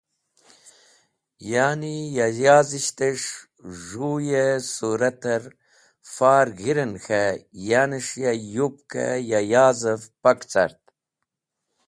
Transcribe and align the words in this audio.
Ya’ni 1.51 1.95
ya 2.17 2.27
yazishtes̃h 2.41 3.31
z̃hũy-e 3.83 4.45
sũrater 4.73 5.43
far 6.13 6.47
g̃hiren 6.57 6.93
k̃he 7.05 7.21
yanes̃h 7.69 8.13
ya 8.23 8.33
yupk 8.53 8.89
ya 9.29 9.37
yazev 9.51 10.01
pak 10.21 10.39
car. 10.51 10.71